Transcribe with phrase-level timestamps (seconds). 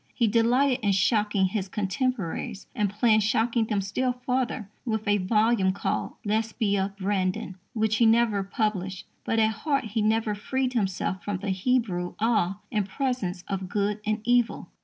[0.15, 5.73] He delighted in shocking his contemporaries, and planned shocking them still further with a volume
[5.73, 11.37] called Lesbia Brandon, which he never published; but at heart he never freed himself from
[11.37, 14.69] the Hebrew awe in presence of good and evil.